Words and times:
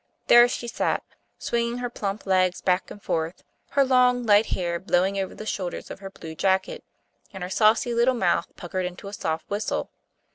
There 0.25 0.47
she 0.47 0.67
sat, 0.67 1.03
swinging 1.37 1.77
her 1.77 1.89
plump 1.91 2.25
legs 2.25 2.59
back 2.59 2.89
and 2.89 2.99
forth, 2.99 3.43
her 3.73 3.85
long 3.85 4.25
light 4.25 4.47
hair 4.47 4.79
blowing 4.79 5.19
over 5.19 5.35
the 5.35 5.45
shoulders 5.45 5.91
of 5.91 5.99
her 5.99 6.09
blue 6.09 6.33
jacket, 6.33 6.83
and 7.31 7.43
her 7.43 7.51
saucy 7.51 7.93
little 7.93 8.15
mouth 8.15 8.47
puckered 8.55 8.87
into 8.87 9.09
a 9.09 9.13
soft 9.13 9.47
whistle. 9.47 9.91